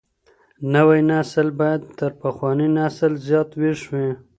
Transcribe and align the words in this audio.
نوی 0.73 0.99
نسل 1.11 1.47
بايد 1.59 1.81
تر 1.97 2.11
پخواني 2.21 2.67
نسل 2.77 3.13
زيات 3.25 3.49
ويښ 3.59 3.81
وي. 3.91 4.07